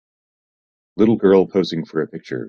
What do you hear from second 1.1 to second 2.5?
girl posing for a picture.